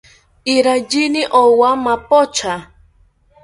Iraiyini 0.55 1.21
owa 1.41 1.69
mapocha 1.85 2.53